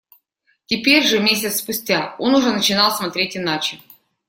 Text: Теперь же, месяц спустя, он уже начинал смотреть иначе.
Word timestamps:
Теперь 0.65 1.03
же, 1.03 1.19
месяц 1.19 1.57
спустя, 1.59 2.15
он 2.17 2.33
уже 2.33 2.51
начинал 2.51 2.89
смотреть 2.89 3.37
иначе. 3.37 3.79